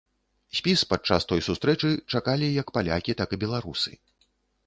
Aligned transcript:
Спіс 0.59 0.79
падчас 0.93 1.27
той 1.31 1.41
сустрэчы 1.47 1.91
чакалі 2.17 2.47
як 2.61 2.67
палякі, 2.77 3.17
так 3.19 3.29
і 3.37 3.39
беларусы. 3.47 3.91